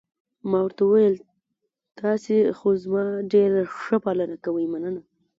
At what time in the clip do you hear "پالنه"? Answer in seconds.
4.03-4.37